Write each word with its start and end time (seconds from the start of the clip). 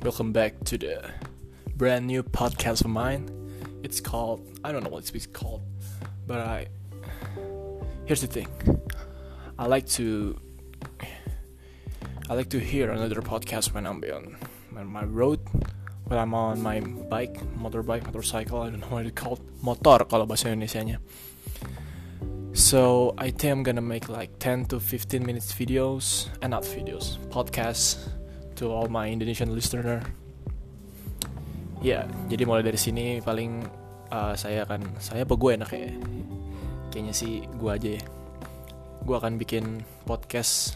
Welcome 0.00 0.30
back 0.30 0.62
to 0.70 0.78
the 0.78 1.10
brand 1.74 2.06
new 2.06 2.22
podcast 2.22 2.86
of 2.86 2.90
mine. 2.90 3.26
It's 3.82 3.98
called 3.98 4.46
I 4.62 4.70
don't 4.70 4.84
know 4.84 4.90
what 4.90 5.10
it's 5.12 5.26
called, 5.26 5.62
but 6.24 6.38
I 6.38 6.68
here's 8.06 8.20
the 8.20 8.28
thing. 8.28 8.46
I 9.58 9.66
like 9.66 9.88
to 9.98 10.38
I 12.30 12.34
like 12.34 12.48
to 12.50 12.60
hear 12.60 12.92
another 12.92 13.20
podcast 13.22 13.74
when 13.74 13.86
I'm 13.88 13.98
on, 14.14 14.86
my 14.86 15.02
road, 15.02 15.40
when 16.06 16.16
I'm 16.16 16.32
on 16.32 16.62
my 16.62 16.78
bike, 16.78 17.34
motorbike, 17.58 18.06
motorcycle, 18.06 18.62
I 18.62 18.70
don't 18.70 18.78
know 18.78 18.86
what 18.86 19.04
it's 19.04 19.20
called, 19.20 19.42
motor 19.66 20.06
kalau 20.06 20.30
bahasa 20.30 20.54
Indonesia-nya. 20.54 21.02
So 22.54 23.14
I 23.18 23.34
think 23.34 23.50
I'm 23.50 23.62
gonna 23.66 23.82
make 23.82 24.06
like 24.06 24.38
10 24.38 24.70
to 24.70 24.78
15 24.78 25.26
minutes 25.26 25.50
videos, 25.50 26.30
and 26.38 26.54
not 26.54 26.62
videos, 26.62 27.18
podcasts 27.34 27.98
to 28.58 28.74
all 28.74 28.90
my 28.90 29.06
Indonesian 29.06 29.54
listener. 29.54 30.02
Ya, 31.78 32.02
yeah, 32.02 32.02
jadi 32.26 32.42
mulai 32.42 32.66
dari 32.66 32.74
sini 32.74 33.22
paling 33.22 33.62
uh, 34.10 34.34
saya 34.34 34.66
akan 34.66 34.98
saya 34.98 35.22
apa 35.22 35.38
gue 35.38 35.50
enak 35.54 35.70
ya? 35.70 35.94
Kayaknya 36.90 37.14
sih 37.14 37.46
gue 37.46 37.70
aja 37.70 37.90
ya. 37.94 38.02
Gue 39.06 39.14
akan 39.14 39.38
bikin 39.38 39.86
podcast 40.02 40.74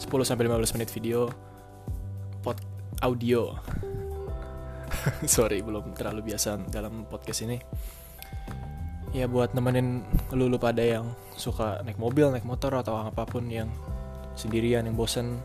10 0.00 0.08
sampai 0.24 0.48
15 0.48 0.80
menit 0.80 0.88
video 0.88 1.28
pod 2.40 2.56
audio. 3.04 3.52
Sorry, 5.28 5.60
belum 5.60 5.92
terlalu 5.92 6.32
biasa 6.32 6.64
dalam 6.72 7.04
podcast 7.04 7.44
ini 7.44 7.60
ya 9.14 9.30
buat 9.30 9.54
nemenin 9.54 10.02
lu 10.34 10.50
lu 10.50 10.58
pada 10.58 10.82
yang 10.82 11.06
suka 11.38 11.78
naik 11.86 12.02
mobil 12.02 12.34
naik 12.34 12.42
motor 12.42 12.74
atau 12.74 12.98
apa 12.98 13.22
pun 13.22 13.46
yang 13.46 13.70
sendirian 14.34 14.82
yang 14.90 14.98
bosen 14.98 15.38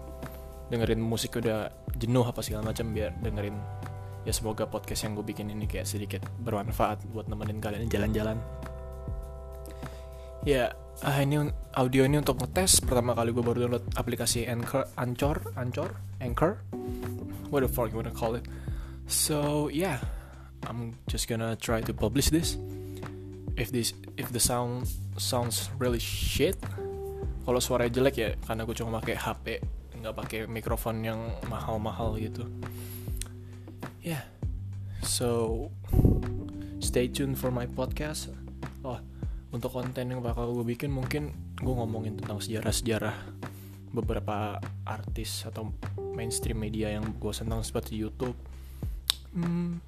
dengerin 0.70 1.02
musik 1.02 1.42
udah 1.42 1.74
jenuh 1.98 2.26
apa 2.26 2.46
segala 2.46 2.70
macam 2.70 2.94
biar 2.94 3.14
dengerin 3.20 3.58
ya 4.28 4.34
semoga 4.36 4.70
podcast 4.70 5.08
yang 5.08 5.18
gue 5.18 5.26
bikin 5.26 5.50
ini 5.50 5.66
kayak 5.66 5.90
sedikit 5.90 6.22
bermanfaat 6.46 7.02
buat 7.10 7.26
nemenin 7.26 7.58
kalian 7.58 7.90
jalan-jalan. 7.90 8.38
Ya 10.46 10.72
ah 11.04 11.20
ini 11.20 11.52
audio 11.76 12.06
ini 12.06 12.22
untuk 12.22 12.40
ngetes. 12.40 12.84
Pertama 12.84 13.16
kali 13.18 13.34
gue 13.34 13.44
baru 13.44 13.68
download 13.68 13.86
aplikasi 13.98 14.48
Anchor 14.48 14.88
Anchor 14.96 15.42
Anchor 15.58 15.90
Anchor. 16.22 16.62
What 17.50 17.66
the 17.66 17.72
fuck 17.72 17.90
you 17.90 17.98
wanna 17.98 18.14
call 18.14 18.38
it? 18.38 18.46
So 19.10 19.68
yeah 19.74 20.00
I'm 20.68 21.00
just 21.10 21.26
gonna 21.26 21.58
try 21.58 21.82
to 21.82 21.92
publish 21.96 22.30
this. 22.30 22.60
If 23.60 23.74
this 23.74 23.98
if 24.16 24.32
the 24.32 24.40
sound 24.40 24.88
sounds 25.20 25.68
really 25.82 26.00
shit 26.00 26.56
kalau 27.44 27.60
suara 27.60 27.90
jelek 27.90 28.16
ya 28.16 28.30
karena 28.46 28.62
gue 28.64 28.76
cuma 28.78 29.02
pakai 29.02 29.18
HP 29.18 29.48
nggak 30.00 30.16
pakai 30.16 30.40
mikrofon 30.48 31.04
yang 31.04 31.20
mahal-mahal 31.52 32.16
gitu. 32.16 32.48
Ya 34.00 34.20
yeah. 34.20 34.24
so 35.04 35.68
stay 36.80 37.12
tuned 37.12 37.36
for 37.36 37.52
my 37.52 37.68
podcast. 37.68 38.32
Oh 38.84 39.00
untuk 39.50 39.74
konten 39.74 40.14
yang 40.14 40.22
bakal 40.22 40.54
gue 40.54 40.66
bikin 40.78 40.94
mungkin 40.94 41.34
gue 41.58 41.74
ngomongin 41.74 42.22
tentang 42.22 42.38
sejarah-sejarah 42.38 43.18
beberapa 43.90 44.62
artis 44.86 45.42
atau 45.44 45.74
mainstream 46.14 46.62
media 46.62 46.94
yang 46.94 47.06
gue 47.18 47.34
senang 47.34 47.66
seperti 47.66 47.98
YouTube. 47.98 48.38
Hmm, 49.34 49.82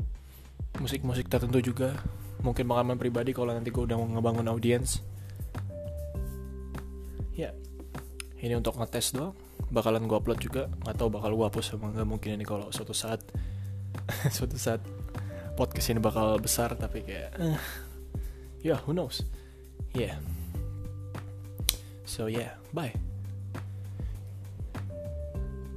musik-musik 0.82 1.30
tertentu 1.30 1.62
juga. 1.62 1.94
Mungkin 2.42 2.66
pengalaman 2.66 2.98
pribadi 2.98 3.38
kalau 3.38 3.54
nanti 3.54 3.70
gue 3.70 3.86
udah 3.86 3.98
ngebangun 4.02 4.50
audiens 4.50 5.06
ya 7.36 7.50
ini 8.42 8.54
untuk 8.54 8.76
ngetes 8.78 9.16
doang 9.16 9.36
bakalan 9.72 10.03
gue 10.03 10.17
upload 10.19 10.39
juga 10.44 10.67
nggak 10.83 10.95
tahu 11.00 11.08
bakal 11.08 11.31
gue 11.31 11.47
hapus 11.47 11.66
sama 11.72 11.95
nggak 11.95 12.08
mungkin 12.08 12.36
ini 12.36 12.44
kalau 12.44 12.67
suatu 12.75 12.91
saat 12.91 13.23
suatu 14.36 14.59
saat 14.59 14.83
podcast 15.55 15.95
ini 15.95 16.04
bakal 16.04 16.36
besar 16.43 16.76
tapi 16.76 17.08
kayak 17.08 17.32
uh, 17.39 17.55
ya 18.60 18.76
yeah, 18.76 18.80
who 18.83 18.92
knows? 18.92 19.23
Yeah. 19.95 20.20
So 22.04 22.27
yeah 22.27 22.60
bye. 22.76 22.92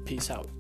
Peace 0.04 0.28
out. 0.28 0.50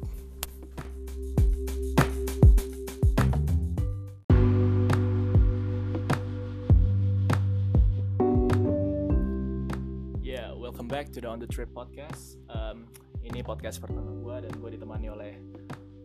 Welcome 10.74 11.00
back 11.00 11.12
to 11.12 11.20
the 11.20 11.28
On 11.28 11.38
The 11.38 11.46
Trip 11.46 11.72
podcast. 11.72 12.36
Um, 12.50 12.90
ini 13.24 13.40
podcast 13.40 13.80
pertama 13.80 14.12
gue 14.12 14.36
dan 14.44 14.52
gue 14.52 14.70
ditemani 14.76 15.08
oleh 15.08 15.32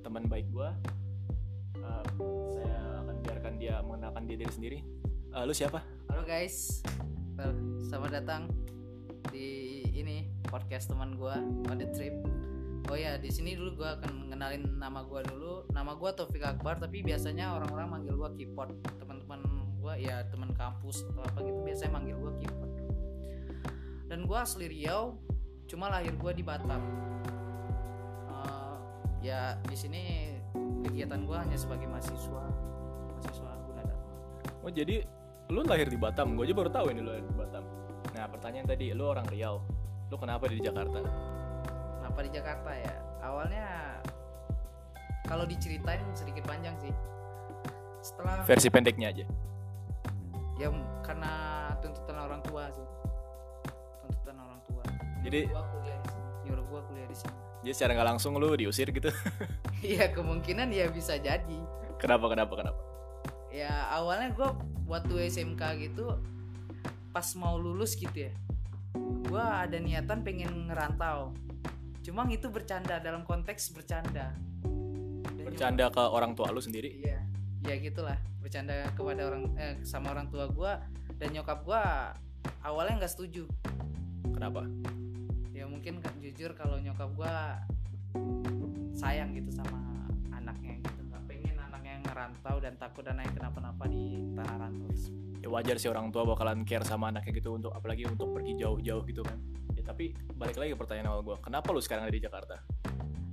teman 0.07 0.23
baik 0.31 0.47
gue. 0.55 0.69
Uh, 1.83 2.03
saya 2.55 3.03
akan 3.03 3.15
biarkan 3.19 3.53
dia 3.59 3.83
mengenalkan 3.83 4.23
diri 4.23 4.47
sendiri. 4.47 4.79
Uh, 5.35 5.43
lu 5.43 5.51
siapa? 5.51 5.83
Halo 6.07 6.23
guys, 6.23 6.79
selamat 7.91 8.23
datang 8.23 8.47
di 9.35 9.83
ini 9.91 10.31
podcast 10.47 10.87
teman 10.87 11.19
gue 11.19 11.35
On 11.67 11.75
The 11.75 11.91
Trip. 11.91 12.15
Oh 12.87 12.95
ya, 12.95 13.19
di 13.19 13.27
sini 13.27 13.53
dulu 13.53 13.83
gue 13.83 13.89
akan 13.99 14.31
ngenalin 14.31 14.79
nama 14.79 15.03
gue 15.03 15.19
dulu. 15.27 15.67
Nama 15.75 15.91
gue 15.99 16.09
Taufik 16.15 16.41
Akbar, 16.41 16.79
tapi 16.79 17.03
biasanya 17.03 17.51
orang-orang 17.51 17.99
manggil 17.99 18.15
gue 18.15 18.29
Kipot. 18.39 18.71
Teman-teman 18.95 19.43
gue 19.75 19.93
ya 20.07 20.23
teman 20.31 20.55
kampus 20.55 21.03
atau 21.11 21.27
apa 21.27 21.43
gitu 21.43 21.59
biasanya 21.67 21.91
manggil 21.99 22.15
gue 22.15 22.33
Kipot 22.47 22.71
dan 24.09 24.25
gue 24.25 24.37
asli 24.41 24.65
Riau 24.65 25.21
cuma 25.69 25.85
lahir 25.93 26.17
gue 26.17 26.31
di 26.33 26.41
Batam. 26.41 26.81
Uh, 28.25 28.73
ya 29.21 29.53
di 29.69 29.77
sini 29.77 30.33
kegiatan 30.89 31.21
gue 31.29 31.37
hanya 31.37 31.53
sebagai 31.53 31.85
mahasiswa 31.85 32.43
mahasiswa 33.13 33.51
Gunadarma 33.69 34.09
oh 34.65 34.71
jadi 34.73 35.05
lu 35.53 35.61
lahir 35.61 35.85
di 35.85 35.97
Batam? 35.97 36.33
Gue 36.33 36.49
aja 36.49 36.55
baru 36.57 36.69
tahu 36.73 36.89
ini 36.89 37.05
lu 37.05 37.09
lahir 37.13 37.25
di 37.25 37.37
Batam. 37.37 37.63
Nah 38.17 38.25
pertanyaan 38.25 38.65
tadi 38.65 38.93
lu 38.97 39.05
orang 39.05 39.29
Riau. 39.29 39.61
Lu 40.09 40.17
kenapa 40.17 40.49
di 40.49 40.57
Jakarta? 40.57 41.05
Kenapa 42.01 42.19
di 42.25 42.29
Jakarta 42.33 42.71
ya? 42.73 42.95
Awalnya 43.21 43.67
kalau 45.29 45.45
diceritain 45.45 46.01
sedikit 46.17 46.49
panjang 46.49 46.73
sih. 46.81 46.93
Setelah 48.01 48.41
versi 48.45 48.69
pendeknya 48.73 49.13
aja. 49.13 49.25
Ya 50.57 50.69
karena 51.05 51.33
tuntutan 51.81 52.17
orang 52.17 52.41
tua 52.45 52.69
sih 52.73 52.85
jadi 55.29 55.53
gua 55.53 55.63
kuliah 55.69 55.99
nyuruh 56.43 56.65
gua 56.65 56.81
kuliah 56.89 57.07
di 57.07 57.15
sini 57.15 57.35
jadi 57.63 57.73
secara 57.75 57.91
nggak 57.95 58.09
langsung 58.15 58.33
lu 58.39 58.55
diusir 58.55 58.89
gitu. 58.89 59.11
Iya 59.79 60.11
kemungkinan 60.11 60.75
ya 60.75 60.91
bisa 60.91 61.15
jadi. 61.15 61.59
Kenapa 62.03 62.27
kenapa 62.27 62.51
kenapa? 62.59 62.79
Ya 63.47 63.87
awalnya 63.95 64.35
gua 64.35 64.59
waktu 64.83 65.31
SMK 65.31 65.61
gitu 65.87 66.19
pas 67.15 67.25
mau 67.39 67.55
lulus 67.57 67.95
gitu 67.95 68.27
ya 68.27 68.33
gua 69.29 69.63
ada 69.63 69.79
niatan 69.79 70.19
pengen 70.25 70.67
ngerantau. 70.67 71.31
Cuma 72.03 72.27
itu 72.27 72.51
bercanda 72.51 72.99
dalam 72.99 73.23
konteks 73.23 73.71
bercanda. 73.71 74.35
Dan 75.31 75.45
bercanda 75.47 75.87
ke 75.87 76.03
orang 76.03 76.35
tua 76.35 76.51
lu 76.51 76.59
sendiri? 76.59 76.99
Iya 76.99 77.23
ya 77.63 77.75
gitulah 77.79 78.19
bercanda 78.43 78.87
kepada 78.97 79.31
orang 79.31 79.55
eh, 79.55 79.79
sama 79.87 80.11
orang 80.11 80.27
tua 80.27 80.51
gua. 80.51 80.83
Dan 81.15 81.39
nyokap 81.39 81.63
gua 81.63 82.11
awalnya 82.67 83.05
nggak 83.05 83.13
setuju. 83.15 83.47
Kenapa 84.35 84.67
mungkin 85.79 86.03
kan 86.03 86.11
jujur 86.19 86.51
kalau 86.59 86.75
nyokap 86.75 87.07
gue 87.15 87.35
sayang 88.99 89.31
gitu 89.31 89.47
sama 89.55 89.79
anaknya 90.35 90.75
gitu. 90.83 91.07
Nggak 91.07 91.23
pengen 91.23 91.55
anaknya 91.55 92.03
ngerantau 92.03 92.59
dan 92.59 92.75
takut 92.75 93.07
anaknya 93.07 93.31
kenapa-napa 93.39 93.87
di 93.87 94.19
tanah 94.35 94.59
rantau. 94.59 94.91
Ya 95.39 95.47
wajar 95.47 95.79
sih 95.79 95.87
orang 95.87 96.11
tua 96.11 96.27
bakalan 96.27 96.67
care 96.67 96.83
sama 96.83 97.15
anaknya 97.15 97.31
gitu 97.31 97.55
untuk 97.55 97.71
apalagi 97.71 98.03
untuk 98.11 98.27
pergi 98.35 98.59
jauh-jauh 98.59 99.07
gitu 99.07 99.23
kan. 99.23 99.39
Ya 99.71 99.87
tapi 99.87 100.11
balik 100.35 100.59
lagi 100.59 100.75
ke 100.75 100.79
pertanyaan 100.83 101.15
awal 101.15 101.23
gue 101.23 101.35
kenapa 101.39 101.71
lu 101.71 101.79
sekarang 101.79 102.11
ada 102.11 102.11
di 102.11 102.23
Jakarta? 102.27 102.59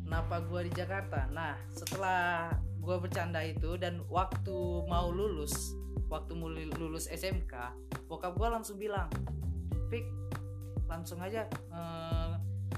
Kenapa 0.06 0.38
gue 0.38 0.60
di 0.70 0.72
Jakarta? 0.78 1.26
Nah 1.34 1.58
setelah 1.74 2.54
gue 2.78 2.96
bercanda 3.02 3.42
itu 3.42 3.74
dan 3.74 4.06
waktu 4.06 4.86
mau 4.86 5.10
lulus 5.10 5.74
waktu 6.06 6.38
mau 6.38 6.46
lulus 6.54 7.10
SMK 7.10 7.74
bokap 8.06 8.38
gue 8.38 8.46
langsung 8.46 8.78
bilang 8.78 9.10
Fik 9.90 10.06
langsung 10.86 11.18
aja 11.18 11.46
uh, 11.74 12.25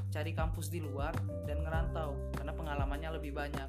cari 0.09 0.33
kampus 0.33 0.73
di 0.73 0.81
luar 0.81 1.13
dan 1.45 1.61
ngerantau 1.65 2.17
karena 2.37 2.53
pengalamannya 2.57 3.11
lebih 3.21 3.33
banyak. 3.37 3.69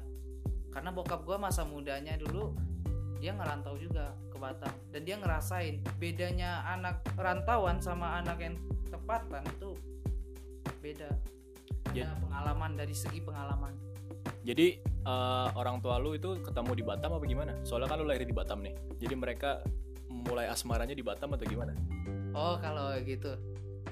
Karena 0.70 0.90
bokap 0.94 1.26
gue 1.26 1.36
masa 1.36 1.66
mudanya 1.66 2.14
dulu 2.16 2.54
dia 3.20 3.36
ngerantau 3.36 3.76
juga 3.76 4.16
ke 4.32 4.36
Batam. 4.40 4.72
Dan 4.88 5.04
dia 5.04 5.20
ngerasain 5.20 5.84
bedanya 6.00 6.64
anak 6.64 7.04
rantauan 7.20 7.76
sama 7.84 8.16
anak 8.16 8.40
yang 8.40 8.56
tepatan 8.88 9.44
itu 9.44 9.76
beda. 10.80 11.10
Ada 11.90 12.06
ya. 12.06 12.08
pengalaman 12.16 12.78
dari 12.80 12.94
segi 12.96 13.20
pengalaman. 13.20 13.76
Jadi 14.40 14.80
uh, 15.04 15.52
orang 15.52 15.84
tua 15.84 16.00
lu 16.00 16.16
itu 16.16 16.40
ketemu 16.40 16.72
di 16.72 16.84
Batam 16.86 17.12
apa 17.20 17.24
gimana? 17.28 17.52
Soalnya 17.66 17.92
kan 17.92 18.00
lu 18.00 18.08
lahir 18.08 18.24
di 18.24 18.32
Batam 18.32 18.64
nih. 18.64 18.72
Jadi 18.96 19.14
mereka 19.18 19.60
mulai 20.08 20.48
asmaranya 20.48 20.96
di 20.96 21.04
Batam 21.04 21.36
atau 21.36 21.44
gimana? 21.44 21.76
Oh 22.32 22.56
kalau 22.56 22.94
gitu 23.04 23.36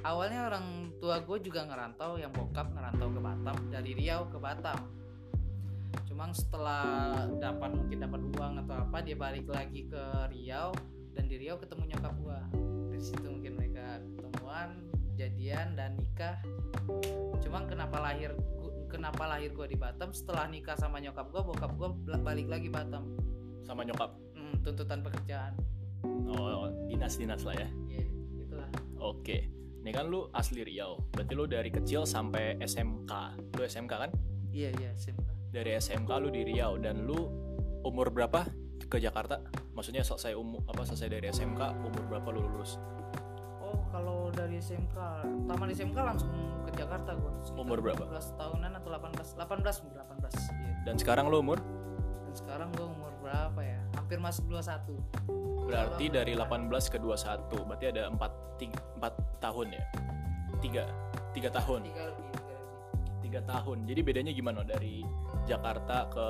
awalnya 0.04 0.50
orang 0.50 0.94
tua 0.98 1.22
gue 1.22 1.38
juga 1.42 1.66
ngerantau 1.66 2.18
yang 2.18 2.30
bokap 2.34 2.70
ngerantau 2.74 3.08
ke 3.10 3.20
Batam 3.22 3.56
dari 3.70 3.90
Riau 3.94 4.26
ke 4.30 4.38
Batam. 4.38 4.78
Cuma 6.04 6.30
setelah 6.34 7.24
dapat 7.38 7.70
mungkin 7.74 7.98
dapat 8.02 8.20
uang 8.36 8.52
atau 8.66 8.74
apa 8.84 8.98
dia 9.02 9.16
balik 9.16 9.46
lagi 9.48 9.86
ke 9.86 10.02
Riau 10.34 10.74
dan 11.14 11.30
di 11.30 11.36
Riau 11.38 11.56
ketemu 11.58 11.94
nyokap 11.94 12.14
gua. 12.20 12.40
Dari 12.90 13.02
situ 13.02 13.26
mungkin 13.26 13.54
mereka 13.56 14.02
ketemuan 14.18 14.68
jadian 15.14 15.78
dan 15.78 15.94
nikah. 15.98 16.38
Cuma 17.40 17.64
kenapa 17.66 18.02
lahir 18.02 18.34
kenapa 18.90 19.26
lahir 19.26 19.54
gua 19.54 19.66
di 19.70 19.78
Batam? 19.78 20.10
Setelah 20.10 20.50
nikah 20.50 20.74
sama 20.76 20.98
nyokap 20.98 21.30
gua 21.30 21.42
bokap 21.46 21.72
bal- 21.78 22.22
balik 22.22 22.50
lagi 22.50 22.68
Batam. 22.68 23.14
Sama 23.62 23.86
nyokap? 23.86 24.14
Hmm, 24.34 24.58
tuntutan 24.64 25.00
pekerjaan. 25.00 25.54
Oh 26.28 26.68
dinas 26.86 27.18
dinas 27.18 27.42
lah 27.42 27.56
ya? 27.56 27.68
Iya, 27.90 28.06
gitulah 28.38 28.70
oke 28.98 29.57
ini 29.88 29.96
kan 29.96 30.04
lu 30.04 30.28
asli 30.36 30.60
Riau 30.68 31.00
berarti 31.16 31.32
lu 31.32 31.48
dari 31.48 31.72
kecil 31.72 32.04
sampai 32.04 32.60
SMK 32.60 33.12
lu 33.56 33.64
SMK 33.64 33.88
kan 33.96 34.12
iya 34.52 34.68
iya 34.76 34.92
SMK 34.92 35.48
dari 35.48 35.80
SMK 35.80 36.10
lu 36.20 36.28
di 36.28 36.44
Riau 36.44 36.76
dan 36.76 37.08
lu 37.08 37.16
umur 37.88 38.12
berapa 38.12 38.44
ke 38.84 39.00
Jakarta 39.00 39.40
maksudnya 39.72 40.04
selesai 40.04 40.36
umur 40.36 40.60
apa 40.68 40.84
selesai 40.84 41.08
dari 41.08 41.32
SMK 41.32 41.88
umur 41.88 42.04
berapa 42.04 42.28
lu 42.36 42.44
lulus 42.44 42.76
Oh, 43.68 43.84
kalau 43.92 44.32
dari 44.32 44.64
SMK, 44.64 44.96
taman 45.44 45.68
SMK 45.68 45.98
langsung 46.00 46.32
ke 46.64 46.72
Jakarta 46.72 47.12
gua. 47.12 47.36
Sekitar 47.44 47.68
Umur 47.68 47.84
berapa? 47.84 48.00
17 48.00 48.40
tahunan 48.40 48.72
atau 48.80 48.88
18? 48.96 49.36
18, 49.36 49.84
18. 49.92 50.08
Iya. 50.56 50.72
dan 50.88 50.94
sekarang 50.96 51.28
lu 51.28 51.44
umur 51.44 51.60
Dan 52.24 52.32
sekarang 52.32 52.72
gua 52.72 52.88
umur 52.88 53.12
berapa 53.20 53.60
ya? 53.60 53.80
Hampir 53.92 54.16
masuk 54.24 54.48
21. 54.48 55.47
Berarti 55.68 56.08
dari 56.08 56.32
18 56.32 56.72
ke 56.88 56.96
21 56.96 57.68
berarti 57.68 57.86
ada 57.92 58.08
4 58.08 59.04
4 59.04 59.44
tahun 59.44 59.66
ya? 59.76 59.84
3 60.64 61.36
3 61.36 61.52
tahun? 61.52 61.80
Tiga 61.84 62.04
lebih, 62.08 62.28
tiga 62.32 62.54
lebih. 62.56 63.20
tiga 63.20 63.40
tahun. 63.44 63.78
Jadi 63.84 64.00
bedanya 64.00 64.32
gimana 64.32 64.64
dari 64.64 65.04
Jakarta 65.44 66.08
ke 66.08 66.28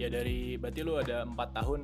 ya 0.00 0.08
dari 0.08 0.56
berarti 0.56 0.80
lu 0.80 0.96
ada 0.96 1.28
empat 1.28 1.48
tahun 1.52 1.80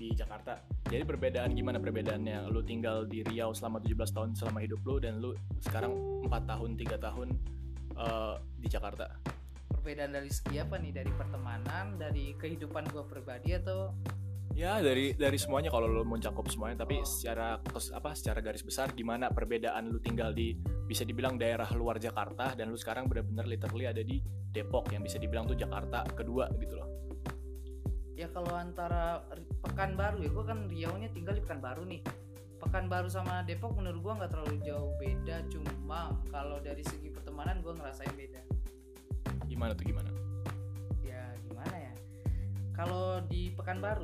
di 0.00 0.08
Jakarta. 0.16 0.64
Jadi 0.88 1.04
perbedaan 1.04 1.52
gimana 1.52 1.78
perbedaannya? 1.78 2.48
Lu 2.48 2.64
tinggal 2.64 3.04
di 3.04 3.20
Riau 3.22 3.52
selama 3.52 3.84
17 3.84 4.16
tahun 4.16 4.30
selama 4.34 4.58
hidup 4.64 4.80
lu 4.88 4.96
dan 4.98 5.20
lu 5.20 5.36
sekarang 5.60 5.92
empat 6.24 6.48
tahun 6.48 6.80
tiga 6.80 6.96
tahun 6.96 7.28
eh, 7.92 8.34
di 8.56 8.68
Jakarta 8.72 9.41
Perbedaan 9.82 10.14
dari 10.14 10.30
segi 10.30 10.62
apa 10.62 10.78
nih? 10.78 10.94
Dari 10.94 11.10
pertemanan, 11.10 11.98
dari 11.98 12.38
kehidupan 12.38 12.94
gua 12.94 13.02
pribadi 13.02 13.58
atau 13.58 13.90
ya 14.52 14.84
dari 14.84 15.16
dari 15.16 15.40
semuanya 15.40 15.72
kalau 15.72 15.88
lu 15.88 16.04
mau 16.04 16.20
cakup 16.20 16.44
semuanya 16.44 16.84
tapi 16.84 17.00
secara 17.08 17.56
kes- 17.56 17.88
apa 17.88 18.12
secara 18.12 18.44
garis 18.44 18.60
besar 18.60 18.92
gimana 18.92 19.32
perbedaan 19.32 19.88
lu 19.88 19.96
tinggal 19.96 20.28
di 20.36 20.52
bisa 20.84 21.08
dibilang 21.08 21.40
daerah 21.40 21.64
luar 21.72 21.96
Jakarta 21.96 22.52
dan 22.52 22.68
lu 22.68 22.76
sekarang 22.76 23.08
benar-benar 23.08 23.48
literally 23.48 23.88
ada 23.88 24.04
di 24.04 24.20
Depok 24.52 24.92
yang 24.92 25.00
bisa 25.00 25.16
dibilang 25.16 25.48
tuh 25.48 25.56
Jakarta 25.56 26.04
kedua 26.04 26.52
gitu 26.60 26.76
loh 26.76 27.02
ya 28.12 28.28
kalau 28.30 28.54
antara 28.54 29.24
Pekanbaru 29.62 30.22
ya 30.22 30.30
gua 30.30 30.44
kan 30.46 30.68
Riau-nya 30.68 31.08
tinggal 31.10 31.34
di 31.34 31.42
Pekanbaru 31.42 31.82
nih. 31.86 32.02
Pekanbaru 32.62 33.10
sama 33.10 33.42
Depok 33.42 33.74
menurut 33.74 33.98
gua 33.98 34.22
nggak 34.22 34.30
terlalu 34.30 34.62
jauh 34.62 34.94
beda, 35.02 35.42
cuma 35.50 36.14
kalau 36.30 36.62
dari 36.62 36.86
segi 36.86 37.10
pertemanan 37.10 37.58
gua 37.58 37.74
ngerasain 37.74 38.14
beda. 38.14 38.61
Gimana 39.62 39.78
tuh 39.78 39.86
gimana? 39.86 40.10
Ya 41.06 41.22
gimana 41.46 41.76
ya? 41.78 41.94
Kalau 42.74 43.22
di 43.30 43.54
Pekanbaru 43.54 44.02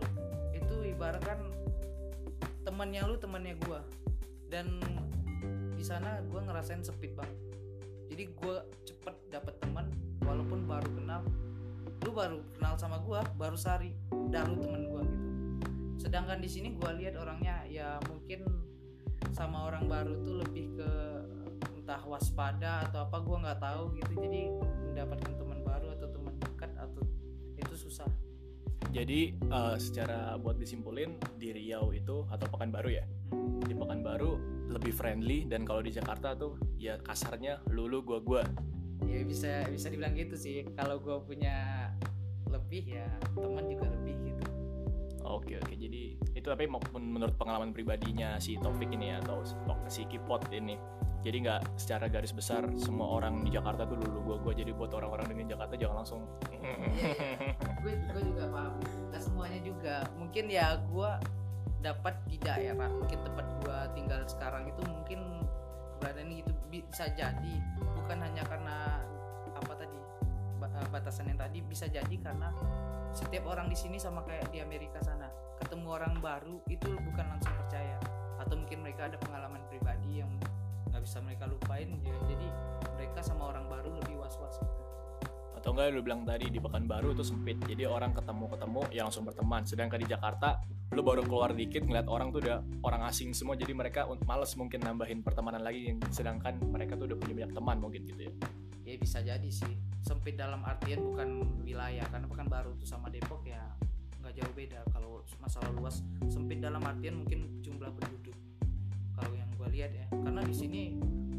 itu 0.54 0.86
ibarat 0.86 1.18
kan 1.26 1.50
temannya 2.62 3.02
lu 3.02 3.18
temannya 3.18 3.58
gua. 3.66 3.82
Dan 4.46 4.78
di 5.74 5.82
sana 5.82 6.22
gua 6.30 6.46
ngerasain 6.46 6.86
sepit 6.86 7.10
banget. 7.18 7.34
Jadi 8.06 8.30
gua 8.38 8.62
cepet 8.86 9.18
dapet 9.34 9.58
teman 9.58 9.90
walaupun 10.22 10.62
baru 10.62 10.86
kenal. 10.94 11.26
Lu 12.06 12.14
baru 12.14 12.38
kenal 12.54 12.78
sama 12.78 13.02
gua 13.02 13.26
baru 13.34 13.58
sehari 13.58 13.98
dah 14.30 14.46
lu 14.46 14.62
temen 14.62 14.86
gua 14.86 15.02
gitu. 15.02 15.26
Sedangkan 16.06 16.38
di 16.38 16.46
sini 16.46 16.78
gua 16.78 16.94
lihat 16.94 17.18
orangnya 17.18 17.66
ya 17.66 17.98
mungkin 18.06 18.46
sama 19.34 19.66
orang 19.66 19.90
baru 19.90 20.22
tuh 20.22 20.38
lebih 20.38 20.78
ke 20.78 20.90
entah 21.82 21.98
waspada 22.06 22.86
atau 22.86 23.10
apa 23.10 23.18
gua 23.26 23.42
nggak 23.42 23.58
tahu 23.58 23.82
gitu. 23.98 24.22
Jadi 24.22 24.42
mendapatkan 24.94 25.30
teman 25.34 25.47
jadi 28.90 29.32
eh, 29.36 29.76
secara 29.76 30.36
buat 30.40 30.56
disimpulin 30.56 31.16
di 31.36 31.52
Riau 31.52 31.92
itu 31.92 32.24
atau 32.28 32.46
Pekanbaru 32.48 32.90
ya 32.92 33.04
di 33.68 33.74
Pekanbaru 33.76 34.58
lebih 34.68 34.92
friendly 34.92 35.48
dan 35.48 35.64
kalau 35.64 35.80
di 35.80 35.92
Jakarta 35.92 36.36
tuh 36.36 36.60
ya 36.76 37.00
kasarnya 37.00 37.60
lu 37.72 37.88
lu 37.88 38.04
gua 38.04 38.20
gua. 38.20 38.42
Ya 39.08 39.24
bisa 39.24 39.64
bisa 39.72 39.88
dibilang 39.88 40.12
gitu 40.18 40.36
sih. 40.36 40.68
Kalau 40.76 41.00
gue 41.00 41.16
punya 41.24 41.88
lebih 42.50 42.98
ya 42.98 43.08
teman 43.32 43.64
juga 43.70 43.86
lebih 43.88 44.16
gitu. 44.28 44.44
Oke 45.24 45.56
oke. 45.56 45.72
Jadi 45.72 46.18
itu 46.38 46.48
tapi 46.54 46.70
maupun 46.70 47.02
menurut 47.02 47.34
pengalaman 47.34 47.74
pribadinya 47.74 48.38
si 48.38 48.54
Taufik 48.56 48.94
ini 48.94 49.10
ya 49.10 49.18
atau 49.20 49.42
si 49.90 50.06
Kipot 50.06 50.46
ini. 50.54 50.78
Jadi 51.18 51.42
nggak 51.42 51.74
secara 51.74 52.06
garis 52.06 52.30
besar 52.30 52.62
semua 52.78 53.18
orang 53.18 53.42
di 53.42 53.50
Jakarta 53.50 53.82
tuh 53.82 53.98
dulu 53.98 54.18
gua. 54.22 54.36
Gua 54.38 54.52
jadi 54.54 54.70
buat 54.70 54.94
orang-orang 54.94 55.26
dengan 55.34 55.58
Jakarta 55.58 55.74
jangan 55.74 55.96
langsung 56.02 56.22
gue 57.82 57.92
gue 57.92 58.22
juga 58.22 58.44
paham. 58.54 58.74
Nggak 59.10 59.22
semuanya 59.22 59.60
juga. 59.66 59.96
Mungkin 60.14 60.44
ya 60.46 60.78
gue 60.78 61.10
dapat 61.82 62.14
di 62.30 62.38
daerah 62.38 62.90
mungkin 62.90 63.18
tempat 63.22 63.46
gue 63.62 63.78
tinggal 63.98 64.20
sekarang 64.26 64.70
itu 64.70 64.82
mungkin 64.86 65.20
keberadaan 65.98 66.30
gitu 66.30 66.52
bisa 66.70 67.04
jadi. 67.18 67.54
Bukan 67.98 68.18
hanya 68.22 68.46
karena 68.46 69.02
apa 69.58 69.72
tadi 69.74 69.98
ba- 70.62 70.90
batasan 70.94 71.34
yang 71.34 71.38
tadi 71.42 71.58
bisa 71.66 71.90
jadi 71.90 72.14
karena 72.22 72.54
setiap 73.10 73.50
orang 73.50 73.66
di 73.66 73.74
sini 73.74 73.98
sama 73.98 74.22
kayak 74.22 74.54
di 74.54 74.62
Amerika 74.62 75.02
sana 75.02 75.26
ketemu 75.60 75.86
orang 75.90 76.14
baru 76.22 76.56
itu 76.70 76.90
bukan 76.94 77.26
langsung 77.26 77.52
percaya. 77.66 77.98
Atau 78.38 78.54
mungkin 78.58 78.86
mereka 78.86 79.10
ada 79.10 79.18
pengalaman 79.18 79.62
pribadi 79.66 80.22
yang 80.22 80.30
nggak 80.88 81.02
bisa 81.04 81.18
mereka 81.20 81.44
lupain 81.50 81.88
ya. 82.02 82.16
Jadi 82.26 82.48
mereka 82.96 83.20
sama 83.20 83.50
orang 83.52 83.66
baru 83.66 83.90
lebih 83.98 84.18
was-was 84.22 84.56
gitu. 84.62 84.76
atau 85.58 85.74
enggak 85.74 85.90
lu 85.90 86.06
bilang 86.06 86.22
tadi 86.22 86.54
di 86.54 86.62
Pekanbaru 86.62 87.18
itu 87.18 87.26
sempit. 87.26 87.58
Jadi 87.66 87.82
orang 87.82 88.14
ketemu-ketemu 88.14 88.82
ya 88.94 89.02
langsung 89.02 89.26
berteman. 89.26 89.66
Sedangkan 89.66 89.98
di 89.98 90.06
Jakarta 90.06 90.62
lu 90.94 91.02
baru 91.02 91.26
keluar 91.26 91.50
dikit 91.50 91.82
ngeliat 91.82 92.06
orang 92.06 92.30
tuh 92.30 92.46
udah 92.46 92.62
orang 92.86 93.02
asing 93.10 93.34
semua. 93.34 93.58
Jadi 93.58 93.74
mereka 93.74 94.06
males 94.22 94.54
mungkin 94.54 94.78
nambahin 94.86 95.26
pertemanan 95.26 95.66
lagi. 95.66 95.90
Yang 95.90 96.14
sedangkan 96.14 96.62
mereka 96.62 96.94
tuh 96.94 97.10
udah 97.10 97.18
punya 97.18 97.42
banyak 97.42 97.52
teman 97.58 97.76
mungkin 97.82 98.06
gitu 98.06 98.30
ya. 98.30 98.32
Ya 98.86 98.94
bisa 99.02 99.18
jadi 99.18 99.50
sih. 99.50 99.74
Sempit 99.98 100.38
dalam 100.38 100.62
artian 100.62 101.02
bukan 101.02 101.28
wilayah. 101.66 102.06
Karena 102.06 102.30
pekan 102.30 102.46
baru 102.46 102.78
tuh 102.78 102.86
sama 102.86 103.10
Depok 103.10 103.42
ya 103.42 103.58
nggak 104.28 104.44
jauh 104.44 104.54
beda. 104.60 104.80
Kalau 104.92 105.24
masalah 105.40 105.72
luas 105.72 106.04
sempit 106.28 106.60
dalam 106.60 106.84
artian 106.84 107.24
mungkin 107.24 107.64
jumlah 107.64 107.88
penduduk. 107.96 108.36
Kalau 109.16 109.32
yang 109.32 109.48
gue 109.56 109.68
lihat 109.72 109.88
ya 109.96 110.04
karena 110.12 110.44
di 110.44 110.52
sini 110.52 110.82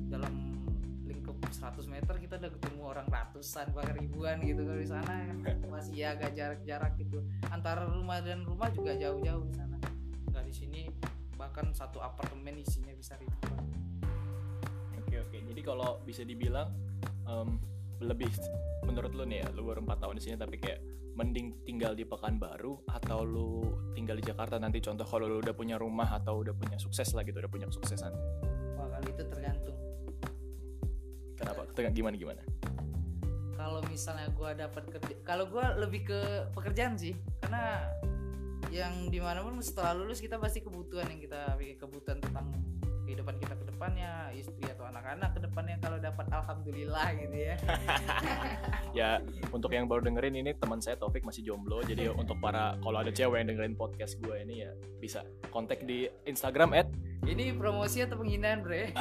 dalam 0.10 0.58
lingkup 1.05 1.38
100 1.53 1.86
meter 1.86 2.17
kita 2.17 2.41
udah 2.41 2.50
ketemu 2.50 2.81
orang 2.81 3.05
ratusan 3.13 3.69
bahkan 3.77 3.93
ribuan 3.93 4.41
gitu 4.41 4.65
kalau 4.65 4.81
di 4.81 4.89
sana 4.89 5.22
kan 5.46 5.58
masih 5.77 6.01
ya 6.01 6.17
agak 6.17 6.34
jarak-jarak 6.34 6.98
gitu. 6.98 7.22
Antara 7.53 7.86
rumah 7.86 8.25
dan 8.25 8.41
rumah 8.41 8.74
juga 8.74 8.98
jauh-jauh 8.98 9.46
di 9.46 9.53
sana. 9.53 9.77
Nggak 10.34 10.50
di 10.50 10.53
sini 10.58 10.81
bahkan 11.38 11.69
satu 11.77 12.01
apartemen 12.01 12.58
isinya 12.58 12.98
bisa 12.98 13.13
ribuan. 13.22 13.69
Oke 14.98 15.22
oke. 15.22 15.38
Jadi 15.46 15.62
kalau 15.62 16.01
bisa 16.01 16.25
dibilang 16.25 16.74
em, 17.29 17.53
lebih 18.00 18.32
menurut 18.88 19.12
lu 19.12 19.24
nih 19.27 19.44
ya, 19.44 19.48
lu 19.53 19.68
baru 19.68 19.84
4 19.84 20.01
tahun 20.01 20.15
di 20.18 20.24
sini 20.24 20.36
tapi 20.39 20.56
kayak 20.58 20.79
mending 21.20 21.51
tinggal 21.68 21.91
di 21.91 22.08
Pekanbaru 22.08 22.88
atau 22.88 23.27
lu 23.27 23.75
tinggal 23.91 24.15
di 24.15 24.24
Jakarta 24.24 24.56
nanti 24.56 24.79
contoh 24.79 25.03
kalau 25.03 25.27
lu 25.27 25.44
udah 25.44 25.51
punya 25.51 25.75
rumah 25.75 26.08
atau 26.15 26.39
udah 26.39 26.56
punya 26.56 26.79
sukses 26.79 27.12
lah 27.12 27.27
gitu, 27.27 27.44
udah 27.44 27.51
punya 27.51 27.68
kesuksesan. 27.68 28.15
wah 28.79 28.88
kalau 28.88 29.08
itu 29.08 29.24
tergantung 29.27 29.77
Kenapa? 31.39 31.63
Tengah 31.72 31.91
gimana 31.96 32.15
gimana? 32.20 32.44
kalau 33.60 33.84
misalnya 33.91 34.32
gua 34.32 34.56
dapat 34.56 34.88
kerja 34.88 35.13
kalau 35.27 35.46
gua 35.51 35.75
lebih 35.75 36.08
ke 36.08 36.20
pekerjaan 36.56 36.96
sih 36.96 37.12
karena 37.44 37.84
yang 38.72 39.12
di 39.12 39.20
mana 39.20 39.44
pun 39.44 39.60
setelah 39.60 40.00
lulus 40.00 40.24
kita 40.24 40.39
pasti 40.39 40.63
kebutuhan 40.63 41.12
yang 41.12 41.20
kita 41.20 41.60
kebutuhan 41.75 42.24
tentang 42.24 42.56
kehidupan 43.10 43.42
kita 43.42 43.58
ke 43.58 43.66
depannya 43.66 44.30
istri 44.38 44.70
atau 44.70 44.86
anak-anak 44.86 45.34
ke 45.34 45.39
depannya 45.42 45.82
kalau 45.82 45.98
dapat 45.98 46.30
alhamdulillah 46.30 47.08
gitu 47.18 47.38
ya 47.42 47.56
Ya 49.00 49.18
untuk 49.50 49.74
yang 49.74 49.89
baru 49.89 50.06
dengerin 50.06 50.46
ini 50.46 50.54
teman 50.54 50.78
saya 50.82 50.98
Taufik 50.98 51.25
masih 51.25 51.42
jomblo. 51.46 51.82
Jadi 51.82 52.10
untuk 52.22 52.38
para 52.38 52.78
kalau 52.86 53.01
ada 53.01 53.10
cewek 53.10 53.42
yang 53.42 53.50
dengerin 53.54 53.74
podcast 53.74 54.22
gue 54.22 54.38
ini 54.46 54.66
ya 54.66 54.72
bisa 55.01 55.25
kontak 55.50 55.82
di 55.89 56.06
Instagram 56.30 56.78
at 56.78 56.89
ini 57.25 57.51
promosi 57.51 58.00
atau 58.06 58.22
penghinaan 58.22 58.63
bre 58.63 58.96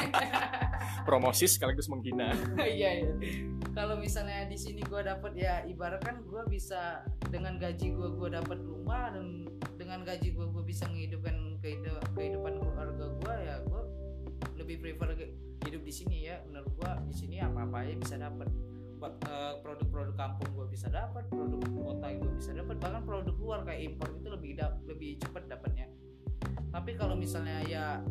promosi 1.09 1.47
sekaligus 1.47 1.87
menghina. 1.87 2.35
iya 2.59 3.07
iya 3.07 3.12
kalau 3.79 3.95
misalnya 3.95 4.50
di 4.50 4.59
sini 4.59 4.83
gua 4.91 5.07
dapat 5.07 5.38
ya 5.38 5.62
ibarat 5.71 6.03
kan 6.03 6.19
gua 6.27 6.43
bisa 6.50 7.07
dengan 7.31 7.62
gaji 7.62 7.95
gua 7.95 8.11
gua 8.11 8.43
dapat 8.43 8.59
rumah 8.59 9.15
dan 9.15 9.47
dengan 9.79 10.03
gaji 10.03 10.35
gua 10.35 10.50
gua 10.50 10.67
bisa 10.67 10.91
menghidupkan 10.91 11.62
kehidupan 11.62 12.08
lebih 14.78 14.94
prefer 14.97 15.28
hidup 15.66 15.82
di 15.82 15.92
sini 15.92 16.16
ya. 16.30 16.40
Menurut 16.47 16.70
gua 16.78 17.02
di 17.02 17.14
sini 17.14 17.42
apa 17.42 17.66
apa 17.66 17.76
aja 17.82 17.94
bisa 17.99 18.14
dapat 18.16 18.49
eh, 19.26 19.54
produk-produk 19.62 20.14
kampung 20.18 20.50
gue 20.58 20.66
bisa 20.75 20.90
dapat 20.90 21.23
produk 21.30 21.62
kota 21.70 22.11
gue 22.18 22.32
bisa 22.35 22.50
dapat 22.50 22.82
bahkan 22.82 23.06
produk 23.06 23.37
luar 23.38 23.62
kayak 23.62 23.94
impor 23.94 24.11
itu 24.11 24.26
lebih 24.26 24.58
dap 24.58 24.82
lebih 24.90 25.23
cepat 25.23 25.47
dapatnya 25.47 25.87
tapi 26.75 26.99
kalau 26.99 27.14
misalnya 27.14 27.62
ya 27.62 28.02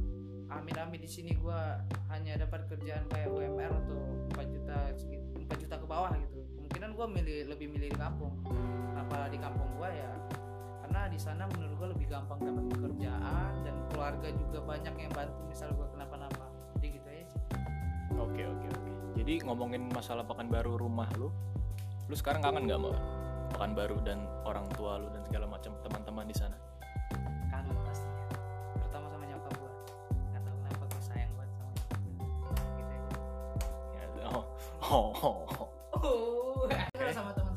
amit-amit 0.47 1.03
di 1.03 1.09
sini 1.09 1.31
gue 1.35 1.59
hanya 2.07 2.39
dapat 2.39 2.67
kerjaan 2.71 3.03
kayak 3.11 3.27
UMR 3.27 3.71
atau 3.83 3.99
4 4.31 4.53
juta 4.53 4.77
segit- 4.95 5.27
4 5.35 5.63
juta 5.63 5.75
ke 5.75 5.87
bawah 5.87 6.11
gitu. 6.15 6.39
Kemungkinan 6.55 6.89
gue 6.95 7.07
milih 7.19 7.37
lebih 7.51 7.67
milih 7.67 7.89
di 7.91 7.99
kampung. 7.99 8.31
Kenapa 8.47 9.27
di 9.27 9.37
kampung 9.39 9.69
gue 9.75 9.89
ya 9.91 10.11
karena 10.87 11.11
di 11.11 11.19
sana 11.19 11.43
menurut 11.51 11.73
gue 11.75 11.87
lebih 11.99 12.07
gampang 12.07 12.39
dapat 12.39 12.63
pekerjaan 12.71 13.51
dan 13.67 13.75
keluarga 13.91 14.29
juga 14.31 14.59
banyak 14.63 14.95
yang 14.95 15.11
bantu. 15.11 15.39
Misal 15.51 15.69
gue 15.75 15.87
kenapa-napa 15.91 16.36
Oke 18.17 18.43
oke 18.45 18.67
oke. 18.67 18.91
Jadi 19.17 19.33
ngomongin 19.45 19.89
masalah 19.93 20.25
Pekanbaru 20.25 20.77
rumah 20.77 21.09
lu, 21.17 21.29
lu 22.09 22.15
sekarang 22.17 22.41
kangen 22.45 22.69
nggak 22.69 22.79
sama 22.81 22.93
Pekanbaru 23.53 23.97
dan 24.05 24.19
orang 24.45 24.67
tua 24.75 24.99
lu 25.01 25.07
dan 25.13 25.21
segala 25.25 25.45
macam 25.49 25.71
teman-teman 25.81 26.27
di 26.29 26.37
sana? 26.37 26.57
kangen 27.47 27.77
pastinya 27.87 28.23
pertama 28.83 29.07
sama 29.09 29.23
nyokap 29.25 29.53
gue 29.55 29.71
nggak 30.31 30.41
tahu 30.43 30.57
kenapa 30.61 30.83
gue 30.83 31.01
sayang 31.01 31.31
banget 31.39 31.51
sama 31.55 31.71
nyokap 31.71 31.99
gua. 32.03 32.51
gitu 32.77 32.91
aja 32.91 33.19
Ya, 33.97 34.27
oh, 34.27 34.43
oh, 34.83 35.07
oh, 35.23 35.35
oh. 35.57 35.67
oh 35.97 36.63
kalau 36.93 37.11
sama 37.15 37.31
teman 37.33 37.55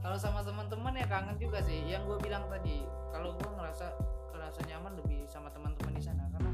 kalau 0.00 0.18
sama 0.18 0.40
teman-teman 0.42 0.92
ya 0.98 1.06
kangen 1.06 1.36
juga 1.38 1.58
sih 1.62 1.78
yang 1.86 2.02
gue 2.04 2.18
bilang 2.20 2.44
tadi 2.50 2.82
kalau 3.14 3.32
gue 3.38 3.50
ngerasa 3.54 3.86
ngerasa 4.34 4.60
nyaman 4.66 4.92
lebih 4.98 5.24
sama 5.30 5.48
teman-teman 5.54 5.92
di 5.94 6.02
sana 6.02 6.24
karena 6.34 6.52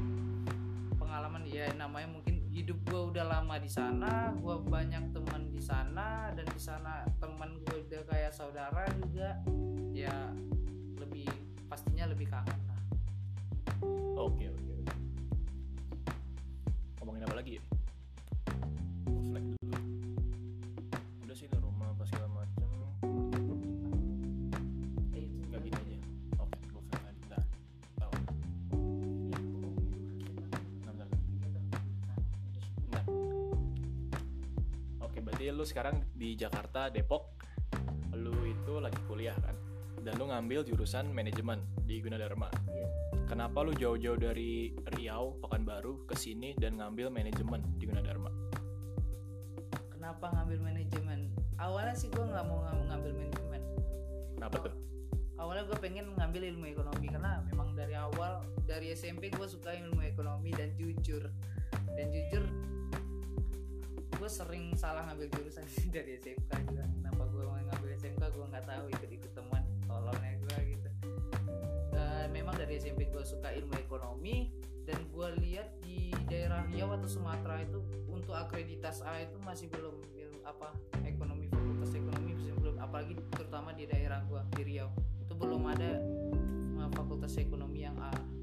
pengalaman 0.95 1.43
ya 1.49 1.65
namanya 1.75 2.07
mungkin 2.13 2.36
hidup 2.57 2.79
gue 2.89 3.01
udah 3.13 3.25
lama 3.37 3.61
di 3.61 3.69
sana 3.69 4.33
gue 4.33 4.55
banyak 4.65 5.13
teman 5.13 5.53
di 5.53 5.61
sana 5.61 6.33
dan 6.33 6.47
di 6.49 6.57
sana 6.57 7.05
teman 7.21 7.53
gue 7.61 7.85
udah 7.85 8.01
kayak 8.09 8.33
saudara 8.33 8.81
juga 8.97 9.37
ya 9.93 10.33
lebih 10.97 11.29
pastinya 11.69 12.09
lebih 12.09 12.25
kangen 12.25 12.57
lah 12.65 12.81
Oke 14.17 14.49
oke. 14.49 14.66
Oke, 35.47 35.55
berarti 35.55 35.63
lu 35.63 35.71
sekarang 35.71 35.95
di 36.11 36.35
Jakarta, 36.35 36.91
Depok. 36.91 37.39
Lu 38.19 38.35
itu 38.43 38.83
lagi 38.83 38.99
kuliah 39.07 39.31
kan? 39.39 39.55
Dan 40.03 40.19
lu 40.19 40.27
ngambil 40.27 40.67
jurusan 40.67 41.07
manajemen 41.15 41.63
di 41.87 42.03
Gunadarma. 42.03 42.51
Iya. 42.67 42.87
Kenapa 43.31 43.63
lu 43.63 43.71
jauh-jauh 43.71 44.19
dari 44.19 44.75
Riau, 44.91 45.39
Pekanbaru 45.39 46.03
ke 46.03 46.19
sini 46.19 46.51
dan 46.59 46.75
ngambil 46.83 47.07
manajemen 47.15 47.63
di 47.79 47.87
Gunadarma? 47.87 48.27
kenapa 49.87 50.35
ngambil 50.35 50.59
manajemen 50.67 51.31
awalnya 51.59 51.95
sih 51.95 52.07
gue 52.11 52.23
nggak 52.27 52.45
mau 52.47 52.63
ng- 52.67 52.87
ngambil 52.91 53.11
manajemen 53.11 53.61
Kenapa 54.35 54.55
tuh? 54.67 54.75
awalnya 55.39 55.63
gue 55.67 55.77
pengen 55.79 56.05
ngambil 56.15 56.43
ilmu 56.55 56.65
ekonomi 56.75 57.07
karena 57.11 57.43
memang 57.47 57.75
dari 57.75 57.95
awal 57.95 58.43
dari 58.67 58.91
SMP 58.95 59.31
gue 59.31 59.47
suka 59.47 59.75
ilmu 59.75 59.99
ekonomi 60.03 60.51
dan 60.55 60.71
jujur 60.79 61.27
dan 61.95 62.07
jujur 62.11 62.43
gue 64.17 64.29
sering 64.29 64.73
salah 64.73 65.05
ngambil 65.07 65.29
jurusan 65.37 65.63
dari 65.95 66.17
SMK 66.17 66.51
juga. 66.65 66.85
Kenapa 66.89 67.23
gue 67.29 67.43
mau 67.45 67.57
ngambil 67.57 67.89
SMK 67.95 68.23
gue 68.33 68.45
nggak 68.49 68.65
tahu 68.65 68.85
ikut 68.89 69.09
ikut 69.13 69.31
teman 69.37 69.63
tolongnya 69.85 70.33
gue 70.41 70.57
gitu. 70.73 70.89
Dan 71.93 72.33
memang 72.33 72.57
dari 72.57 72.81
SMP 72.81 73.07
gue 73.13 73.21
suka 73.21 73.53
ilmu 73.53 73.77
ekonomi 73.77 74.49
dan 74.89 74.97
gue 75.13 75.27
lihat 75.45 75.69
di 75.85 76.09
daerah 76.25 76.65
Riau 76.65 76.89
atau 76.97 77.09
Sumatera 77.09 77.61
itu 77.61 77.83
untuk 78.09 78.33
akreditas 78.33 79.05
A 79.05 79.21
itu 79.21 79.37
masih 79.37 79.69
belum 79.69 79.99
apa 80.47 80.71
ekonomi 81.03 81.51
fakultas 81.51 81.91
ekonomi 81.91 82.39
masih 82.39 82.55
belum 82.55 82.79
apalagi 82.79 83.13
terutama 83.35 83.75
di 83.75 83.85
daerah 83.85 84.25
gue 84.25 84.41
di 84.57 84.61
Riau. 84.65 84.89
Itu 85.21 85.37
belum 85.37 85.61
ada 85.69 86.01
uh, 86.81 86.89
fakultas 86.95 87.37
ekonomi 87.37 87.85
yang 87.85 87.99
A 88.01 88.36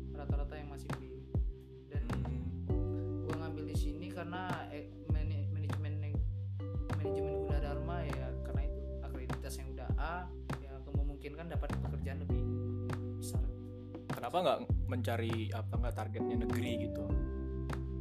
Kenapa 14.25 14.41
nggak 14.41 14.61
mencari 14.89 15.53
apa 15.53 15.73
nggak 15.77 15.95
targetnya 16.01 16.49
negeri 16.49 16.89
gitu? 16.89 17.05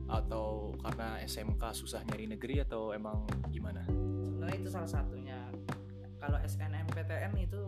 Atau 0.07 0.71
karena 0.79 1.19
SMK 1.19 1.59
susah 1.75 1.99
nyari 2.07 2.31
negeri 2.31 2.63
atau 2.63 2.95
emang 2.95 3.27
gimana? 3.51 3.83
sebenarnya 4.43 4.59
itu 4.59 4.71
salah 4.71 4.91
satunya 4.91 5.39
kalau 6.19 6.39
SNMPTN 6.43 7.31
itu 7.43 7.63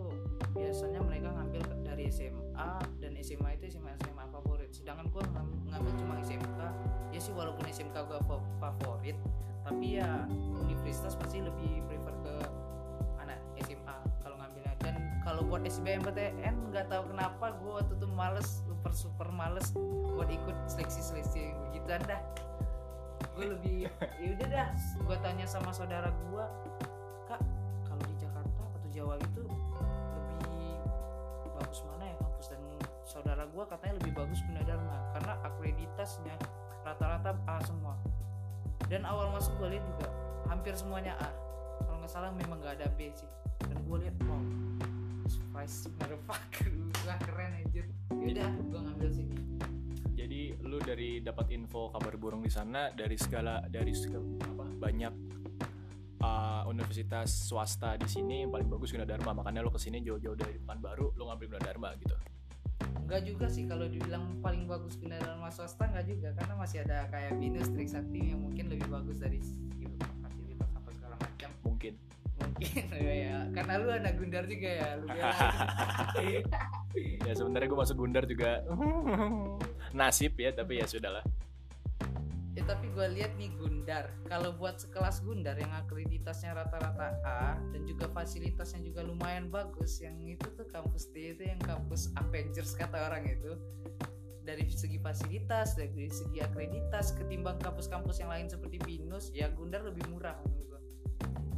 biasanya 0.56 1.00
mereka 1.04 1.32
ngambil 1.36 1.64
dari 1.88 2.12
SMA 2.12 2.72
dan 3.00 3.12
SMA 3.20 3.50
itu 3.56 3.76
SMA 3.76 3.92
SMA 4.04 4.26
favorit 4.28 4.72
sedangkan 4.76 5.08
gue 5.08 5.24
ngambil 5.72 5.92
cuma 6.00 6.20
SMK 6.20 6.60
ya 7.12 7.20
sih 7.20 7.32
walaupun 7.32 7.64
SMK 7.68 7.96
gue 7.96 8.20
favorit 8.60 9.16
tapi 9.64 10.00
ya 10.00 10.28
universitas 10.64 11.16
pasti 11.16 11.40
lebih 11.40 11.84
prefer 11.88 12.05
kalau 15.36 15.52
buat 15.52 15.68
SBMPTN 15.68 16.72
nggak 16.72 16.88
tahu 16.88 17.12
kenapa 17.12 17.60
gue 17.60 17.72
waktu 17.76 17.92
itu 18.00 18.08
males 18.08 18.64
super 18.64 18.94
super 18.96 19.28
males 19.36 19.68
buat 20.16 20.32
ikut 20.32 20.56
seleksi 20.64 21.04
seleksi 21.04 21.52
begituan 21.68 22.00
dah. 22.08 22.24
Gue 23.36 23.52
lebih 23.52 23.92
ya 24.24 24.28
udah 24.32 24.48
dah 24.48 24.68
gue 24.80 25.18
tanya 25.20 25.44
sama 25.44 25.76
saudara 25.76 26.08
gue 26.08 26.46
kak 27.28 27.44
kalau 27.84 28.00
di 28.08 28.16
Jakarta 28.16 28.64
atau 28.64 28.90
Jawa 28.96 29.20
itu 29.20 29.44
lebih 29.44 30.72
bagus 31.52 31.84
mana 31.84 32.04
ya 32.08 32.16
kampus? 32.16 32.48
Dan 32.56 32.64
saudara 33.04 33.44
gue 33.44 33.64
katanya 33.68 33.94
lebih 34.00 34.12
bagus 34.16 34.40
Gunadarma 34.48 34.98
karena 35.20 35.34
akreditasnya 35.44 36.36
rata-rata 36.88 37.36
A 37.44 37.60
semua. 37.68 38.00
Dan 38.88 39.04
awal 39.04 39.36
masuk 39.36 39.52
gue 39.60 39.76
lihat 39.76 39.84
juga 39.84 40.08
hampir 40.48 40.80
semuanya 40.80 41.20
A. 41.20 41.28
Kalau 41.84 42.00
nggak 42.00 42.12
salah 42.16 42.32
memang 42.32 42.64
nggak 42.64 42.80
ada 42.80 42.88
B 42.96 43.12
sih. 43.12 43.28
Dan 43.68 43.84
gue 43.84 44.00
lihat 44.00 44.16
wow 44.24 44.75
surprise 45.66 45.90
motherfucker. 45.98 46.72
Wah 47.06 47.18
keren 47.22 47.52
anjir. 47.58 47.86
Yaudah 48.14 48.50
gue 48.54 48.80
ngambil 48.86 49.10
sini. 49.10 49.36
Jadi 50.16 50.42
lu 50.62 50.78
dari 50.82 51.22
dapat 51.22 51.54
info 51.54 51.90
kabar 51.94 52.14
burung 52.18 52.42
di 52.46 52.52
sana 52.54 52.94
dari 52.94 53.18
segala 53.18 53.62
dari 53.70 53.94
segala 53.94 54.26
apa 54.46 54.66
banyak 54.90 55.14
uh, 56.22 56.64
universitas 56.70 57.30
swasta 57.50 57.98
di 57.98 58.10
sini 58.10 58.46
yang 58.46 58.52
paling 58.54 58.70
bagus 58.70 58.94
Gunadarma 58.94 59.38
makanya 59.38 59.62
lu 59.62 59.70
ke 59.70 59.82
sini 59.82 60.02
jauh-jauh 60.02 60.38
dari 60.38 60.58
Pekanbaru 60.62 61.14
lu 61.18 61.30
ngambil 61.30 61.58
Gunadarma 61.58 61.90
gitu. 62.02 62.16
Enggak 63.06 63.22
juga 63.22 63.46
sih 63.50 63.70
kalau 63.70 63.86
dibilang 63.86 64.42
paling 64.42 64.66
bagus 64.66 64.98
Gunadarma 64.98 65.50
swasta 65.54 65.90
enggak 65.90 66.10
juga. 66.10 66.30
Karena 66.38 66.54
masih 66.58 66.86
ada 66.86 67.10
kayak 67.10 67.38
Binus 67.38 67.70
Trisakti 67.74 68.34
yang 68.34 68.42
mungkin 68.42 68.70
lebih 68.70 68.90
bagus 68.90 69.22
dari 69.22 69.42
segi 69.42 69.86
fasilitas 70.22 70.70
apa 70.74 70.90
segala 70.94 71.16
macam. 71.22 71.50
Mungkin. 71.66 72.15
Mungkin. 72.56 72.84
Ya 73.26 73.48
karena 73.52 73.74
lu 73.80 73.90
anak 73.92 74.14
Gundar 74.20 74.44
juga 74.48 74.70
ya 74.70 74.90
lu 75.00 75.08
ya 77.28 77.34
sebenarnya 77.36 77.68
gue 77.68 77.80
masuk 77.80 77.98
Gundar 78.00 78.24
juga. 78.28 78.64
Nasib 79.98 80.40
ya 80.40 80.52
tapi 80.56 80.80
ya 80.80 80.88
sudahlah. 80.88 81.24
ya 82.56 82.64
tapi 82.64 82.88
gue 82.88 83.08
lihat 83.20 83.36
nih 83.36 83.52
Gundar. 83.60 84.08
Kalau 84.32 84.56
buat 84.56 84.80
sekelas 84.80 85.28
Gundar 85.28 85.60
yang 85.60 85.76
akreditasnya 85.76 86.56
rata-rata 86.56 87.20
A 87.28 87.60
dan 87.76 87.84
juga 87.84 88.08
fasilitasnya 88.16 88.80
juga 88.80 89.04
lumayan 89.04 89.52
bagus 89.52 90.00
yang 90.00 90.16
itu 90.24 90.48
tuh 90.56 90.68
kampus 90.72 91.12
D 91.12 91.36
itu 91.36 91.44
yang 91.44 91.60
kampus 91.60 92.16
Avengers 92.16 92.72
kata 92.80 93.12
orang 93.12 93.28
itu. 93.28 93.60
Dari 94.46 94.70
segi 94.70 95.02
fasilitas 95.02 95.76
dari 95.76 96.08
segi 96.08 96.40
akreditas 96.40 97.18
ketimbang 97.18 97.58
kampus-kampus 97.60 98.22
yang 98.22 98.30
lain 98.30 98.48
seperti 98.48 98.78
Binus 98.86 99.34
ya 99.34 99.50
Gundar 99.52 99.84
lebih 99.84 100.06
murah 100.08 100.38
menurut 100.46 100.70
gua. 100.70 100.82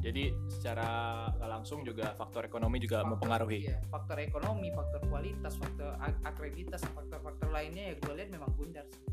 Jadi 0.08 0.32
secara 0.48 0.88
langsung 1.36 1.84
juga 1.84 2.16
faktor 2.16 2.48
ekonomi 2.48 2.80
juga 2.80 3.04
Faktor- 3.04 3.12
mempengaruhi. 3.12 3.60
iya, 3.68 3.84
faktor 3.92 4.24
ekonomi 4.24 4.72
faktor 4.72 5.04
kualitas 5.04 5.60
faktor 5.60 6.00
ak- 6.00 6.24
akreditas 6.24 6.80
faktor-faktor 6.88 7.52
lainnya 7.52 7.92
ya 7.92 7.94
gue 8.00 8.14
lihat 8.16 8.32
memang 8.32 8.48
Gundar 8.56 8.88
sih. 8.88 9.04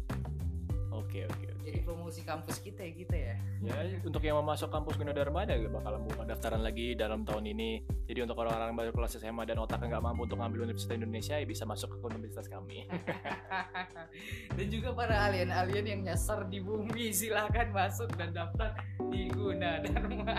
Oke 0.94 1.26
oke 1.26 1.46
oke. 1.50 1.62
jadi 1.64 1.80
promosi 1.82 2.22
kampus 2.22 2.62
kita 2.62 2.86
ya 2.86 2.92
kita 2.94 3.16
ya 3.16 3.36
Ya 3.64 3.74
untuk 4.04 4.20
yang 4.20 4.38
mau 4.38 4.52
masuk 4.52 4.68
kampus 4.68 4.94
Gunadarma 5.00 5.48
ada 5.48 5.56
bakal 5.56 5.96
buka 6.04 6.22
daftaran 6.28 6.60
lagi 6.60 6.92
dalam 6.92 7.24
tahun 7.24 7.48
ini. 7.56 7.80
Jadi 8.04 8.20
untuk 8.20 8.36
orang-orang 8.36 8.76
yang 8.76 8.78
baru 8.78 8.92
kelas 8.92 9.16
SMA 9.16 9.48
dan 9.48 9.56
otaknya 9.56 9.96
nggak 9.96 10.04
mampu 10.04 10.28
untuk 10.28 10.36
ngambil 10.36 10.68
Universitas 10.68 10.94
Indonesia 11.00 11.34
ya 11.40 11.46
bisa 11.48 11.64
masuk 11.64 11.96
ke 11.96 11.98
universitas 12.04 12.46
kami. 12.52 12.84
dan 14.56 14.66
juga 14.68 14.92
para 14.92 15.16
alien-alien 15.32 15.86
yang 15.96 16.00
nyasar 16.04 16.44
di 16.52 16.60
bumi 16.60 17.10
silahkan 17.10 17.72
masuk 17.72 18.12
dan 18.20 18.36
daftar 18.36 18.76
di 19.08 19.32
Gunadarma 19.32 20.36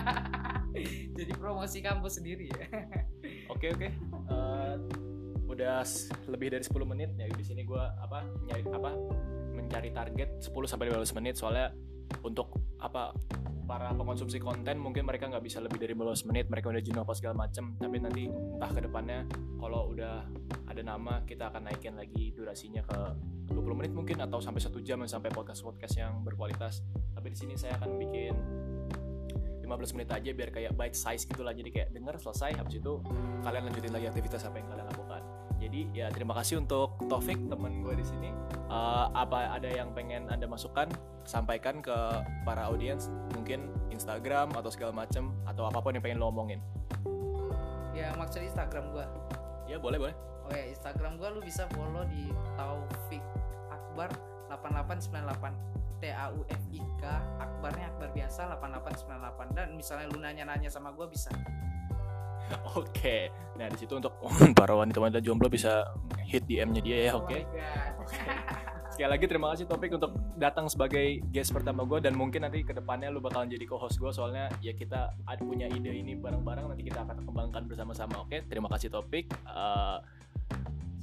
jadi 1.17 1.31
promosi 1.35 1.81
kampus 1.81 2.21
sendiri 2.21 2.51
ya 2.51 2.65
Oke 3.53 3.71
oke. 3.73 3.89
Eh, 3.89 4.75
udah 5.45 5.81
lebih 6.27 6.51
dari 6.51 6.63
10 6.65 6.73
menit 6.83 7.09
ya 7.15 7.29
di 7.31 7.45
sini 7.45 7.63
gua 7.63 7.93
apa 8.01 8.25
nyari 8.49 8.65
apa 8.69 8.91
mencari 9.65 9.89
target 9.89 10.29
10 10.45 10.69
sampai 10.69 10.93
15 10.93 11.17
menit 11.17 11.35
soalnya 11.41 11.73
untuk 12.21 12.53
apa 12.77 13.17
para 13.65 13.89
pengonsumsi 13.97 14.37
konten 14.37 14.77
mungkin 14.77 15.09
mereka 15.09 15.25
nggak 15.25 15.41
bisa 15.41 15.57
lebih 15.57 15.81
dari 15.81 15.97
15 15.97 16.29
menit 16.29 16.45
mereka 16.53 16.69
udah 16.69 16.81
jenuh 16.85 17.01
apa 17.01 17.13
segala 17.17 17.33
macem. 17.49 17.73
Tapi 17.81 17.97
nanti 17.97 18.29
entah 18.29 18.69
ke 18.69 18.81
depannya 18.85 19.25
kalau 19.57 19.89
udah 19.89 20.21
ada 20.69 20.81
nama 20.85 21.25
kita 21.25 21.49
akan 21.49 21.65
naikin 21.65 21.97
lagi 21.97 22.29
durasinya 22.37 22.85
ke 22.85 22.99
20 23.49 23.79
menit 23.81 23.91
mungkin 23.97 24.21
atau 24.21 24.37
sampai 24.37 24.61
satu 24.61 24.79
jam 24.85 25.01
sampai 25.09 25.33
podcast 25.33 25.65
podcast 25.65 25.97
yang 25.97 26.21
berkualitas. 26.21 26.85
Tapi 27.17 27.33
di 27.33 27.37
sini 27.37 27.53
saya 27.57 27.81
akan 27.81 27.89
bikin 27.97 28.33
15 29.65 29.97
menit 29.97 30.13
aja 30.13 30.29
biar 30.29 30.49
kayak 30.53 30.77
bite 30.77 30.93
size 30.93 31.25
gitu 31.25 31.41
lah. 31.41 31.57
Jadi 31.57 31.73
kayak 31.73 31.89
denger 31.89 32.21
selesai 32.21 32.53
habis 32.61 32.77
itu 32.77 33.01
kalian 33.41 33.65
lanjutin 33.65 33.93
lagi 33.97 34.05
aktivitas 34.13 34.45
apa 34.45 34.61
yang 34.61 34.69
kalian 34.69 34.87
lakukan 34.93 35.24
jadi 35.59 35.79
ya 35.95 36.07
terima 36.11 36.35
kasih 36.35 36.61
untuk 36.61 36.99
Taufik 37.07 37.39
temen 37.47 37.81
gue 37.81 37.95
di 37.95 38.05
sini. 38.05 38.29
Eh, 38.65 39.05
apa 39.13 39.55
ada 39.55 39.69
yang 39.69 39.93
pengen 39.95 40.27
anda 40.27 40.49
masukkan 40.49 40.89
sampaikan 41.23 41.79
ke 41.79 41.95
para 42.43 42.67
audiens 42.69 43.13
mungkin 43.33 43.71
Instagram 43.93 44.53
atau 44.57 44.69
segala 44.73 44.91
macem 44.93 45.31
atau 45.47 45.65
apa 45.69 45.79
pun 45.79 45.95
yang 45.95 46.03
pengen 46.03 46.19
lo 46.19 46.27
omongin. 46.33 46.59
Ya 47.95 48.11
maksud 48.19 48.43
Instagram 48.43 48.91
gua. 48.91 49.07
Ya 49.65 49.79
boleh 49.79 49.97
boleh. 49.97 50.15
Oke 50.45 50.75
Instagram 50.75 51.17
gua 51.17 51.33
lu 51.33 51.41
bisa 51.41 51.65
follow 51.73 52.03
di 52.05 52.29
Taufik 52.59 53.23
Akbar 53.71 54.11
8898 54.51 56.03
T 56.03 56.11
A 56.11 56.29
U 56.35 56.43
F 56.45 56.63
I 56.75 56.81
K 56.99 57.03
Akbarnya 57.39 57.89
Akbar 57.95 58.09
biasa 58.11 58.51
8898 58.59 59.57
dan 59.57 59.67
misalnya 59.73 60.05
lu 60.11 60.19
nanya-nanya 60.21 60.69
sama 60.69 60.91
gua 60.91 61.07
bisa 61.07 61.31
oke. 62.79 63.17
Nah 63.55 63.67
di 63.71 63.77
situ 63.79 63.93
untuk 63.95 64.13
para 64.59 64.73
wanita-wanita 64.75 65.19
jomblo 65.23 65.47
bisa 65.47 65.85
hit 66.25 66.45
DM-nya 66.45 66.81
dia 66.81 66.97
ya 67.09 67.11
oke? 67.17 67.31
Oh 67.31 67.33
my 67.33 67.43
God. 67.43 68.75
Sekali 68.95 69.11
lagi 69.11 69.25
terima 69.27 69.51
kasih 69.51 69.67
Topik 69.67 69.91
untuk 69.91 70.15
datang 70.39 70.71
sebagai 70.71 71.19
guest 71.27 71.51
pertama 71.51 71.83
gue 71.83 71.99
dan 71.99 72.15
mungkin 72.15 72.47
nanti 72.47 72.63
ke 72.63 72.71
depannya 72.71 73.11
lu 73.11 73.19
bakalan 73.19 73.51
jadi 73.51 73.67
co-host 73.67 73.99
gue 73.99 74.07
soalnya 74.15 74.47
ya 74.63 74.71
kita 74.71 75.11
ada 75.27 75.43
punya 75.43 75.67
ide 75.67 75.91
ini 75.91 76.15
bareng-bareng 76.15 76.71
nanti 76.71 76.87
kita 76.87 77.03
akan 77.03 77.27
kembangkan 77.27 77.67
bersama-sama 77.67 78.23
oke? 78.23 78.47
Terima 78.47 78.71
kasih 78.71 78.87
Topik 78.87 79.27
Uh, 79.43 79.99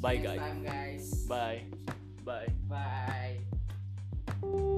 bye 0.01 0.17
guys. 0.17 0.41
time, 0.41 0.65
guys. 0.65 1.05
Bye. 1.29 1.69
Bye. 2.25 2.49
Bye 4.41 4.72